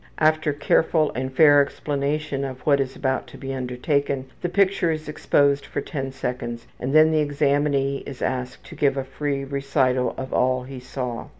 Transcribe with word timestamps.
After 0.17 0.51
careful 0.51 1.11
and 1.13 1.31
fair 1.31 1.61
explanation 1.61 2.43
of 2.43 2.61
what 2.61 2.79
is 2.79 2.95
about 2.95 3.27
to 3.27 3.37
be 3.37 3.53
undertaken, 3.53 4.25
the 4.41 4.49
picture 4.49 4.89
is 4.89 5.07
exposed 5.07 5.63
for 5.63 5.79
ten 5.79 6.11
seconds, 6.11 6.65
and 6.79 6.91
then 6.95 7.11
the 7.11 7.19
examinee 7.23 8.01
is 8.07 8.23
asked 8.23 8.65
to 8.65 8.75
give 8.75 8.97
a 8.97 9.03
free 9.03 9.43
recital 9.43 10.15
of 10.17 10.33
all 10.33 10.63
he 10.63 10.79
saw. 10.79 11.27